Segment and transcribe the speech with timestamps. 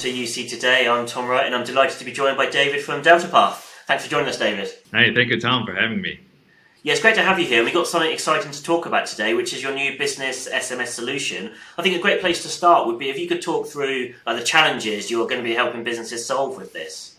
[0.00, 0.88] to UC Today.
[0.88, 3.56] I'm Tom Wright and I'm delighted to be joined by David from DeltaPath.
[3.86, 4.70] Thanks for joining us, David.
[4.92, 6.20] Hey, thank you, Tom, for having me.
[6.82, 7.62] Yeah, it's great to have you here.
[7.62, 11.52] We've got something exciting to talk about today, which is your new business SMS solution.
[11.76, 14.34] I think a great place to start would be if you could talk through uh,
[14.34, 17.16] the challenges you're going to be helping businesses solve with this.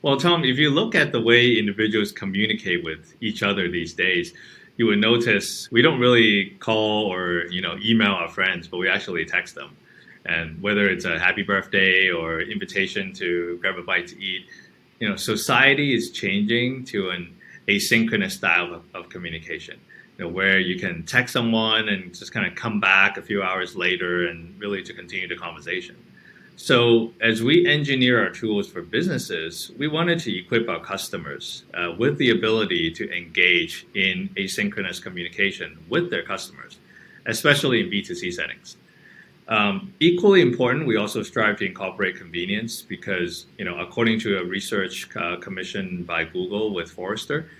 [0.00, 4.32] Well, Tom, if you look at the way individuals communicate with each other these days,
[4.78, 8.88] you would notice we don't really call or you know email our friends, but we
[8.88, 9.76] actually text them.
[10.26, 14.46] And whether it's a happy birthday or invitation to grab a bite to eat,
[15.00, 17.34] you know, society is changing to an
[17.68, 19.80] asynchronous style of, of communication.
[20.18, 23.42] You know, where you can text someone and just kind of come back a few
[23.42, 25.96] hours later and really to continue the conversation.
[26.56, 31.94] So, as we engineer our tools for businesses, we wanted to equip our customers uh,
[31.98, 36.78] with the ability to engage in asynchronous communication with their customers,
[37.26, 38.76] especially in B2C settings.
[39.48, 44.44] Um, equally important, we also strive to incorporate convenience because, you know, according to a
[44.44, 47.50] research uh, commissioned by Google with Forrester,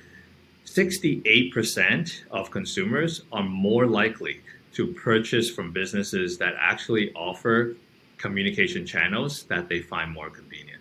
[0.64, 4.40] 68% of consumers are more likely
[4.74, 7.76] to purchase from businesses that actually offer
[8.16, 10.80] communication channels that they find more convenient.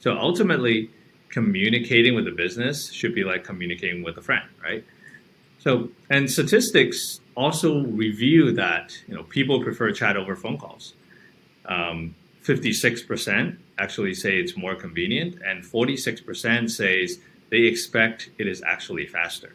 [0.00, 0.90] So ultimately,
[1.28, 4.84] communicating with a business should be like communicating with a friend, right?
[5.58, 10.94] So, and statistics also review that you know people prefer chat over phone calls.
[11.66, 17.18] Um, 56% actually say it's more convenient, and 46% says
[17.50, 19.52] they expect it is actually faster.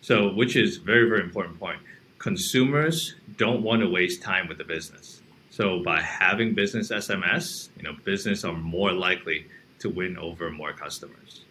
[0.00, 1.80] So, which is very very important point.
[2.18, 5.22] Consumers don't want to waste time with the business.
[5.50, 9.46] So, by having business SMS, you know, business are more likely
[9.80, 11.41] to win over more customers.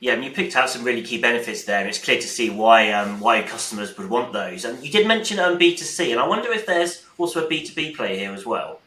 [0.00, 2.50] Yeah, and you picked out some really key benefits there, and it's clear to see
[2.50, 4.64] why um, why customers would want those.
[4.64, 8.16] And you did mention um, B2C, and I wonder if there's also a B2B play
[8.18, 8.80] here as well.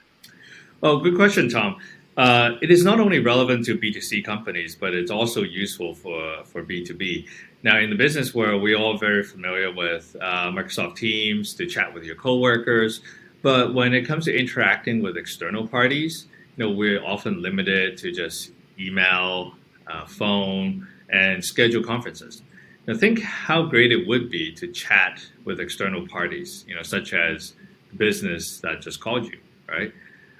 [0.82, 1.78] Oh, good question, Tom.
[2.18, 6.64] Uh, it is not only relevant to B2C companies, but it's also useful for, for
[6.64, 7.28] B2B.
[7.64, 11.94] Now, in the business world, we're all very familiar with uh, Microsoft Teams to chat
[11.94, 13.02] with your coworkers.
[13.42, 18.12] But when it comes to interacting with external parties, you know, we're often limited to
[18.12, 19.56] just email,
[19.88, 22.42] uh, phone, and schedule conferences.
[22.88, 27.14] Now, think how great it would be to chat with external parties, you know, such
[27.14, 27.54] as
[27.96, 29.40] business that just called you,
[29.70, 29.94] right?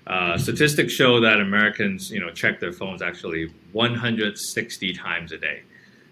[0.08, 5.62] Uh, statistics show that Americans, you know, check their phones actually 160 times a day.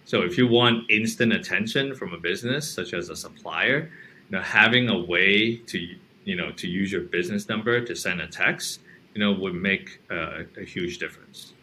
[0.05, 3.91] So if you want instant attention from a business, such as a supplier,
[4.29, 5.79] you know, having a way to,
[6.23, 8.81] you know, to use your business number to send a text,
[9.15, 11.53] you know, would make uh, a huge difference.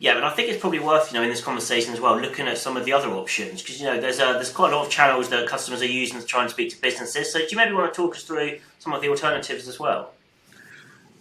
[0.00, 2.48] Yeah, but I think it's probably worth you know in this conversation as well looking
[2.48, 4.86] at some of the other options because you know there's a, there's quite a lot
[4.86, 7.30] of channels that customers are using to try and speak to businesses.
[7.30, 10.12] So do you maybe want to talk us through some of the alternatives as well?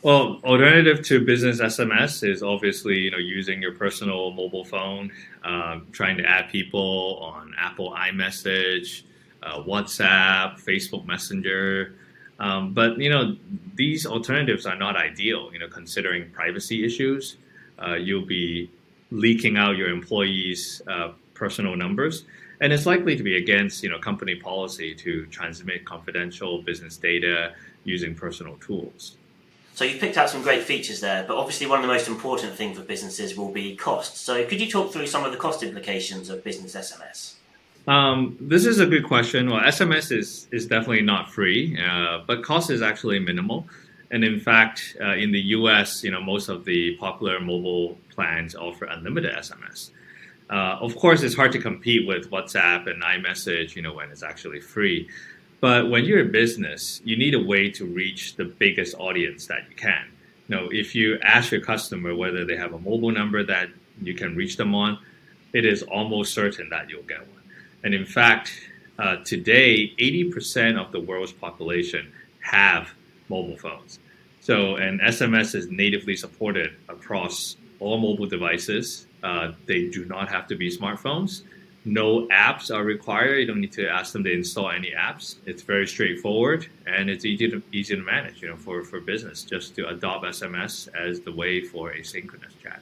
[0.01, 5.11] Well, alternative to business SMS is obviously you know using your personal mobile phone,
[5.43, 9.03] um, trying to add people on Apple iMessage,
[9.43, 11.95] uh, WhatsApp, Facebook Messenger.
[12.39, 13.35] Um, but you know
[13.75, 15.51] these alternatives are not ideal.
[15.51, 17.35] You know considering privacy issues
[17.85, 18.69] uh, you'll be
[19.11, 22.25] leaking out your employees' uh, personal numbers,
[22.61, 27.53] and it's likely to be against you know company policy to transmit confidential business data
[27.83, 29.15] using personal tools.
[29.73, 32.53] So you've picked out some great features there, but obviously one of the most important
[32.53, 34.17] things for businesses will be cost.
[34.17, 37.35] So could you talk through some of the cost implications of business SMS?
[37.87, 39.49] Um, this is a good question.
[39.49, 43.67] Well, SMS is is definitely not free, uh, but cost is actually minimal.
[44.11, 48.55] And in fact, uh, in the US, you know, most of the popular mobile plans
[48.55, 49.91] offer unlimited SMS.
[50.49, 54.23] Uh, of course, it's hard to compete with WhatsApp and iMessage, you know, when it's
[54.23, 55.07] actually free.
[55.61, 59.69] But when you're a business, you need a way to reach the biggest audience that
[59.69, 60.05] you can.
[60.47, 63.69] You know, if you ask your customer whether they have a mobile number that
[64.01, 64.97] you can reach them on,
[65.53, 67.43] it is almost certain that you'll get one.
[67.83, 68.51] And in fact,
[68.97, 72.11] uh, today, 80% of the world's population
[72.41, 72.89] have
[73.29, 73.99] mobile phones.
[74.41, 79.07] So, and SMS is natively supported across all mobile devices.
[79.23, 81.43] Uh, they do not have to be smartphones.
[81.85, 83.39] No apps are required.
[83.39, 85.35] You don't need to ask them to install any apps.
[85.45, 88.41] It's very straightforward and it's easy to easy to manage.
[88.41, 92.81] You know, for for business, just to adopt SMS as the way for asynchronous chat.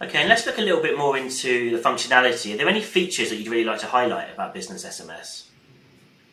[0.00, 2.54] Okay, and let's look a little bit more into the functionality.
[2.54, 5.47] Are there any features that you'd really like to highlight about business SMS?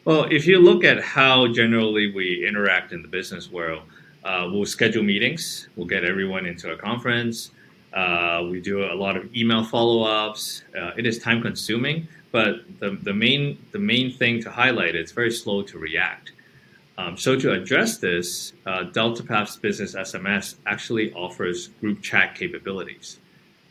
[0.06, 3.82] Well, if you look at how generally we interact in the business world,
[4.24, 7.50] uh, we'll schedule meetings, we'll get everyone into a conference,
[7.92, 10.62] uh, we do a lot of email follow-ups.
[10.80, 15.12] Uh, it is time consuming, but the, the main the main thing to highlight is
[15.12, 16.34] very slow to react.
[17.00, 23.20] Um, so to address this, uh, DeltaPath's Business SMS actually offers group chat capabilities.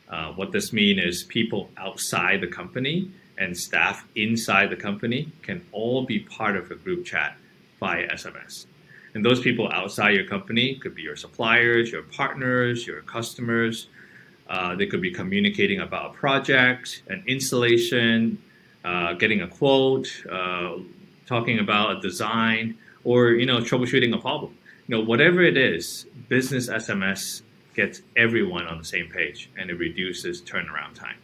[0.08, 3.08] Uh, what this means is people outside the company
[3.38, 7.36] and staff inside the company can all be part of a group chat
[7.80, 8.66] via SMS.
[9.14, 13.88] And those people outside your company could be your suppliers, your partners, your customers.
[14.48, 18.42] Uh, they could be communicating about a project, an installation,
[18.84, 20.74] uh, getting a quote, uh,
[21.26, 24.56] talking about a design, or you know troubleshooting a problem.
[24.86, 27.42] You know whatever it is, business SMS
[27.74, 31.16] gets everyone on the same page, and it reduces turnaround time.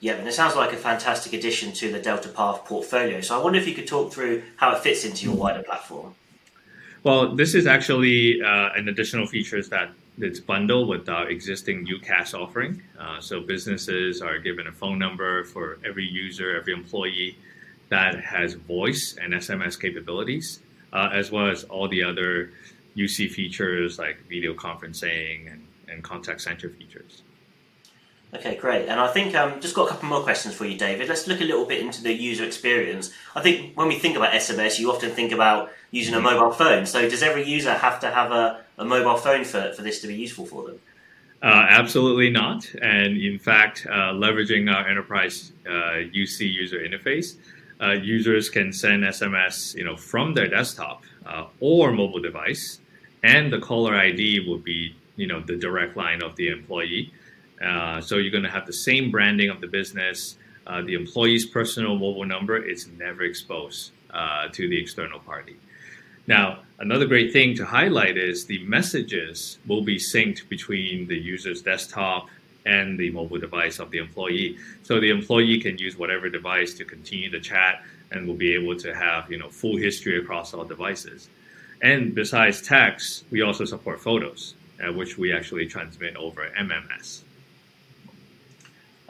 [0.00, 3.20] Yeah, and it sounds like a fantastic addition to the Delta Path portfolio.
[3.20, 6.14] So I wonder if you could talk through how it fits into your wider platform.
[7.02, 12.34] Well, this is actually uh, an additional features that it's bundled with our existing UCaaS
[12.34, 12.82] offering.
[12.98, 17.36] Uh, so businesses are given a phone number for every user, every employee
[17.88, 20.60] that has voice and SMS capabilities,
[20.92, 22.52] uh, as well as all the other
[22.96, 27.22] UC features like video conferencing and, and contact center features.
[28.34, 28.88] Okay, great.
[28.88, 31.08] And I think um, just got a couple more questions for you, David.
[31.08, 33.10] Let's look a little bit into the user experience.
[33.34, 36.84] I think when we think about SMS, you often think about using a mobile phone.
[36.84, 40.06] So does every user have to have a, a mobile phone for, for this to
[40.06, 40.80] be useful for them?
[41.42, 42.66] Uh, absolutely not.
[42.82, 47.36] And in fact, uh, leveraging our enterprise uh, UC user interface,
[47.80, 52.80] uh, users can send SMS, you know, from their desktop uh, or mobile device,
[53.22, 57.12] and the caller ID will be, you know, the direct line of the employee.
[57.62, 60.36] Uh, so you're going to have the same branding of the business.
[60.66, 65.56] Uh, the employee's personal mobile number is never exposed uh, to the external party.
[66.26, 71.62] Now, another great thing to highlight is the messages will be synced between the user's
[71.62, 72.28] desktop
[72.66, 74.58] and the mobile device of the employee.
[74.82, 78.76] So the employee can use whatever device to continue the chat and will be able
[78.76, 81.28] to have you know full history across all devices.
[81.80, 87.22] And besides text, we also support photos, uh, which we actually transmit over MMS.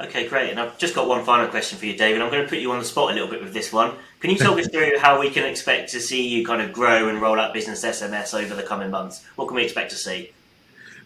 [0.00, 0.50] Okay, great.
[0.50, 2.22] And I've just got one final question for you, David.
[2.22, 3.94] I'm going to put you on the spot a little bit with this one.
[4.20, 7.08] Can you talk us through how we can expect to see you kind of grow
[7.08, 9.24] and roll out business SMS over the coming months?
[9.34, 10.30] What can we expect to see?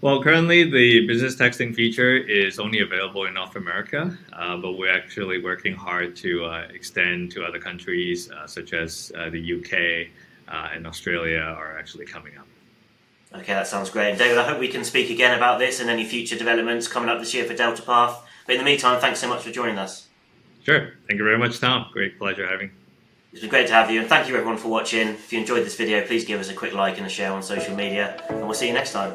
[0.03, 4.93] Well, currently the business texting feature is only available in North America, uh, but we're
[4.93, 10.09] actually working hard to uh, extend to other countries, uh, such as uh, the UK
[10.53, 12.47] uh, and Australia are actually coming up.
[13.35, 14.19] Okay, that sounds great.
[14.19, 17.19] David, I hope we can speak again about this and any future developments coming up
[17.19, 18.23] this year for Delta Path.
[18.47, 20.09] But in the meantime, thanks so much for joining us.
[20.65, 20.93] Sure.
[21.09, 21.87] Thank you very much, Tom.
[21.93, 22.71] Great pleasure having.
[23.33, 25.09] It's been great to have you, and thank you everyone for watching.
[25.09, 27.43] If you enjoyed this video, please give us a quick like and a share on
[27.43, 29.15] social media, and we'll see you next time.